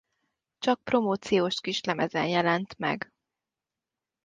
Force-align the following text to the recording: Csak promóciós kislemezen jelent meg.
Csak 0.57 0.83
promóciós 0.83 1.59
kislemezen 1.61 2.27
jelent 2.27 2.77
meg. 2.77 3.09